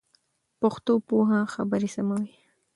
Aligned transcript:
پښتو 0.59 0.93
پوهه 1.07 1.39
خبري 1.53 1.89
سموي. 1.95 2.31